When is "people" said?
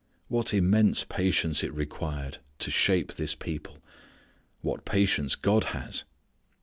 3.35-3.77